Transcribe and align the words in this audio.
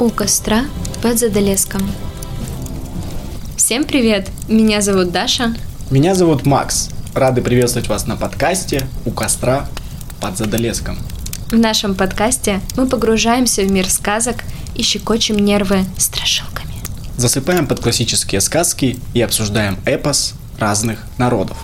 у 0.00 0.08
костра 0.08 0.64
под 1.02 1.18
Задолеском. 1.18 1.82
Всем 3.58 3.84
привет! 3.84 4.30
Меня 4.48 4.80
зовут 4.80 5.12
Даша. 5.12 5.54
Меня 5.90 6.14
зовут 6.14 6.46
Макс. 6.46 6.88
Рады 7.14 7.42
приветствовать 7.42 7.88
вас 7.88 8.06
на 8.06 8.16
подкасте 8.16 8.88
«У 9.04 9.10
костра 9.10 9.68
под 10.18 10.38
Задолеском». 10.38 10.98
В 11.50 11.56
нашем 11.56 11.94
подкасте 11.94 12.62
мы 12.78 12.86
погружаемся 12.86 13.60
в 13.60 13.70
мир 13.70 13.90
сказок 13.90 14.36
и 14.74 14.82
щекочем 14.82 15.38
нервы 15.38 15.84
страшилками. 15.98 16.74
Засыпаем 17.18 17.66
под 17.66 17.80
классические 17.80 18.40
сказки 18.40 18.98
и 19.12 19.20
обсуждаем 19.20 19.78
эпос 19.84 20.32
разных 20.58 21.00
народов. 21.18 21.58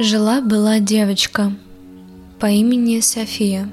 Жила-была 0.00 0.80
девочка 0.80 1.52
по 2.40 2.46
имени 2.46 2.98
София. 2.98 3.68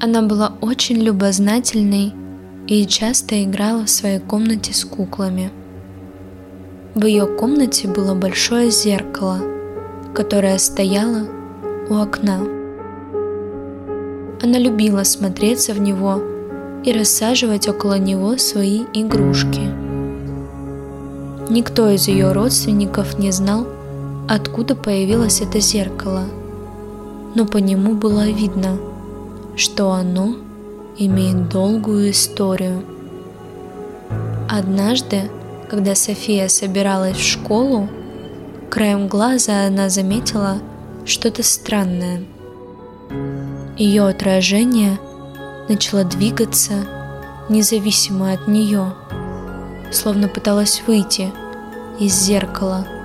Она 0.00 0.20
была 0.22 0.54
очень 0.60 0.96
любознательной 0.96 2.12
и 2.66 2.84
часто 2.86 3.44
играла 3.44 3.84
в 3.84 3.88
своей 3.88 4.18
комнате 4.18 4.74
с 4.74 4.84
куклами. 4.84 5.52
В 6.96 7.06
ее 7.06 7.24
комнате 7.24 7.86
было 7.86 8.16
большое 8.16 8.72
зеркало, 8.72 9.38
которое 10.12 10.58
стояло 10.58 11.28
у 11.88 11.94
окна. 11.94 12.40
Она 14.42 14.58
любила 14.58 15.04
смотреться 15.04 15.72
в 15.72 15.78
него 15.78 16.20
и 16.84 16.92
рассаживать 16.92 17.68
около 17.68 17.96
него 17.96 18.38
свои 18.38 18.82
игрушки. 18.92 19.70
Никто 21.48 21.90
из 21.90 22.08
ее 22.08 22.32
родственников 22.32 23.20
не 23.20 23.30
знал, 23.30 23.68
откуда 24.28 24.74
появилось 24.74 25.40
это 25.40 25.60
зеркало, 25.60 26.24
но 27.34 27.46
по 27.46 27.58
нему 27.58 27.94
было 27.94 28.28
видно, 28.28 28.78
что 29.56 29.92
оно 29.92 30.36
имеет 30.98 31.48
долгую 31.48 32.10
историю. 32.10 32.84
Однажды, 34.48 35.30
когда 35.70 35.94
София 35.94 36.48
собиралась 36.48 37.16
в 37.16 37.22
школу, 37.22 37.88
краем 38.70 39.08
глаза 39.08 39.66
она 39.66 39.88
заметила 39.88 40.58
что-то 41.04 41.42
странное. 41.42 42.24
Ее 43.76 44.08
отражение 44.08 44.98
начало 45.68 46.04
двигаться 46.04 46.86
независимо 47.48 48.32
от 48.32 48.48
нее, 48.48 48.94
словно 49.92 50.28
пыталась 50.28 50.82
выйти 50.86 51.32
из 52.00 52.12
зеркала– 52.14 52.86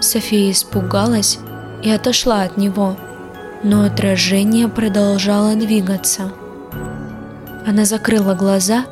София 0.00 0.50
испугалась 0.50 1.38
и 1.82 1.90
отошла 1.90 2.42
от 2.42 2.56
него, 2.56 2.96
но 3.62 3.84
отражение 3.84 4.68
продолжало 4.68 5.54
двигаться. 5.54 6.32
Она 7.66 7.84
закрыла 7.84 8.34
глаза 8.34 8.86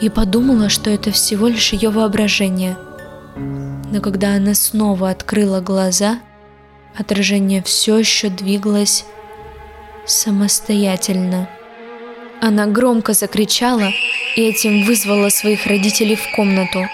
и 0.00 0.08
подумала, 0.08 0.68
что 0.68 0.90
это 0.90 1.10
всего 1.10 1.48
лишь 1.48 1.72
ее 1.72 1.90
воображение. 1.90 2.76
Но 3.36 4.00
когда 4.00 4.34
она 4.34 4.54
снова 4.54 5.10
открыла 5.10 5.60
глаза, 5.60 6.20
отражение 6.96 7.62
все 7.62 7.98
еще 7.98 8.28
двигалось 8.28 9.04
самостоятельно. 10.06 11.48
Она 12.40 12.66
громко 12.66 13.12
закричала 13.12 13.90
и 14.36 14.42
этим 14.42 14.84
вызвала 14.84 15.28
своих 15.28 15.66
родителей 15.66 16.16
в 16.16 16.34
комнату. 16.34 16.86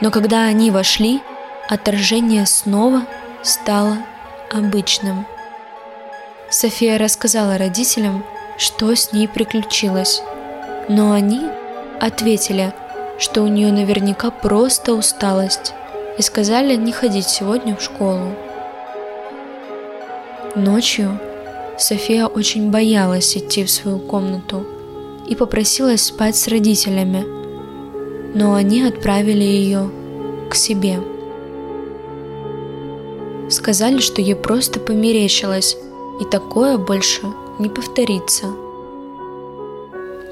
Но 0.00 0.10
когда 0.10 0.44
они 0.44 0.70
вошли, 0.70 1.20
отражение 1.68 2.46
снова 2.46 3.02
стало 3.42 3.98
обычным. 4.50 5.26
София 6.50 6.98
рассказала 6.98 7.58
родителям, 7.58 8.24
что 8.56 8.94
с 8.94 9.12
ней 9.12 9.28
приключилось, 9.28 10.22
но 10.88 11.12
они 11.12 11.40
ответили, 12.00 12.72
что 13.18 13.42
у 13.42 13.48
нее 13.48 13.72
наверняка 13.72 14.30
просто 14.30 14.94
усталость, 14.94 15.74
и 16.18 16.22
сказали 16.22 16.76
не 16.76 16.92
ходить 16.92 17.26
сегодня 17.26 17.76
в 17.76 17.82
школу. 17.82 18.34
Ночью 20.54 21.20
София 21.78 22.26
очень 22.26 22.70
боялась 22.70 23.36
идти 23.36 23.64
в 23.64 23.70
свою 23.70 23.98
комнату 23.98 24.64
и 25.28 25.34
попросилась 25.34 26.04
спать 26.04 26.36
с 26.36 26.48
родителями, 26.48 27.26
но 28.34 28.54
они 28.54 28.82
отправили 28.82 29.42
ее 29.42 29.90
к 30.48 30.54
себе. 30.54 31.15
Сказали, 33.48 34.00
что 34.00 34.20
ей 34.20 34.34
просто 34.34 34.80
померещилось, 34.80 35.76
и 36.20 36.24
такое 36.24 36.78
больше 36.78 37.22
не 37.60 37.68
повторится. 37.68 38.46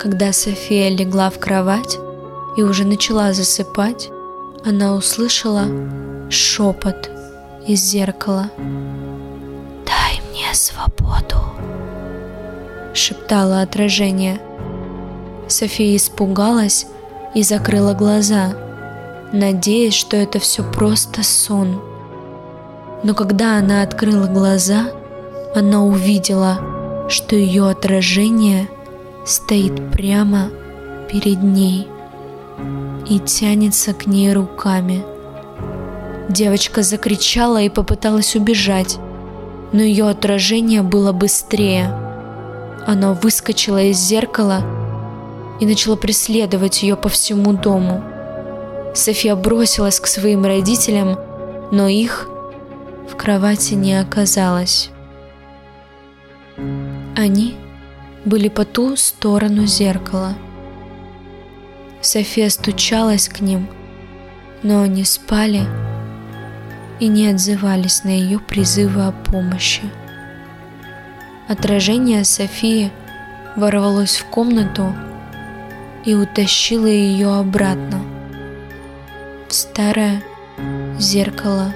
Когда 0.00 0.32
София 0.32 0.88
легла 0.88 1.30
в 1.30 1.38
кровать 1.38 1.98
и 2.56 2.62
уже 2.62 2.84
начала 2.84 3.32
засыпать, 3.32 4.10
она 4.64 4.94
услышала 4.94 5.64
шепот 6.28 7.10
из 7.68 7.80
зеркала. 7.80 8.50
«Дай 9.86 10.20
мне 10.30 10.52
свободу!» 10.52 11.36
шептало 12.94 13.62
отражение. 13.62 14.40
София 15.48 15.96
испугалась 15.96 16.86
и 17.34 17.42
закрыла 17.42 17.94
глаза, 17.94 18.54
надеясь, 19.32 19.94
что 19.94 20.16
это 20.16 20.40
все 20.40 20.64
просто 20.64 21.22
сон– 21.22 21.80
но 23.04 23.14
когда 23.14 23.58
она 23.58 23.82
открыла 23.82 24.26
глаза, 24.26 24.86
она 25.54 25.84
увидела, 25.84 26.58
что 27.08 27.36
ее 27.36 27.68
отражение 27.68 28.68
стоит 29.26 29.92
прямо 29.92 30.48
перед 31.12 31.42
ней 31.42 31.86
и 33.08 33.18
тянется 33.18 33.92
к 33.92 34.06
ней 34.06 34.32
руками. 34.32 35.04
Девочка 36.30 36.82
закричала 36.82 37.60
и 37.60 37.68
попыталась 37.68 38.34
убежать, 38.34 38.96
но 39.72 39.82
ее 39.82 40.08
отражение 40.08 40.80
было 40.80 41.12
быстрее. 41.12 41.94
Оно 42.86 43.12
выскочило 43.12 43.82
из 43.82 43.98
зеркала 43.98 44.62
и 45.60 45.66
начало 45.66 45.96
преследовать 45.96 46.82
ее 46.82 46.96
по 46.96 47.10
всему 47.10 47.52
дому. 47.52 48.02
София 48.94 49.36
бросилась 49.36 50.00
к 50.00 50.06
своим 50.06 50.46
родителям, 50.46 51.18
но 51.70 51.86
их 51.86 52.28
в 53.14 53.16
кровати 53.16 53.74
не 53.74 54.00
оказалось. 54.00 54.90
Они 57.16 57.54
были 58.24 58.48
по 58.48 58.64
ту 58.64 58.96
сторону 58.96 59.66
зеркала. 59.66 60.34
София 62.00 62.50
стучалась 62.50 63.28
к 63.28 63.40
ним, 63.40 63.68
но 64.64 64.82
они 64.82 65.04
спали 65.04 65.62
и 66.98 67.06
не 67.06 67.28
отзывались 67.28 68.02
на 68.04 68.08
ее 68.08 68.40
призывы 68.40 69.06
о 69.06 69.12
помощи. 69.12 69.82
Отражение 71.48 72.24
Софии 72.24 72.90
ворвалось 73.54 74.16
в 74.16 74.24
комнату 74.24 74.92
и 76.04 76.14
утащило 76.14 76.86
ее 76.86 77.32
обратно 77.38 78.02
в 79.48 79.54
старое 79.54 80.20
зеркало 80.98 81.74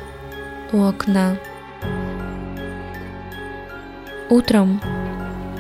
у 0.73 0.83
окна. 0.83 1.37
Утром, 4.29 4.81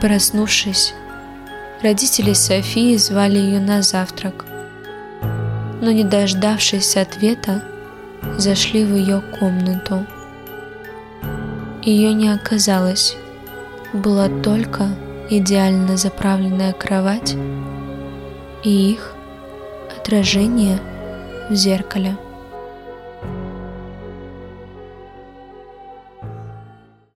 проснувшись, 0.01 0.95
родители 1.83 2.35
Софии 2.35 2.97
звали 2.97 3.39
ее 3.39 3.61
на 3.61 3.83
завтрак, 3.83 4.45
но 5.81 5.91
не 5.91 6.05
дождавшись 6.05 6.97
ответа, 6.97 7.63
зашли 8.37 8.85
в 8.85 8.95
ее 8.95 9.23
комнату. 9.39 10.07
Ее 11.83 12.13
не 12.13 12.29
оказалось, 12.29 13.17
была 13.93 14.29
только 14.43 14.89
идеально 15.31 15.97
заправленная 15.97 16.73
кровать 16.73 17.37
и 18.63 18.93
их 18.93 19.15
отражение 19.97 20.79
в 21.49 21.55
зеркале. 21.55 22.17